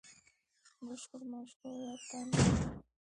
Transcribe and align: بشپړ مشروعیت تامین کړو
بشپړ 0.85 1.21
مشروعیت 1.31 2.01
تامین 2.09 2.29
کړو 2.43 2.63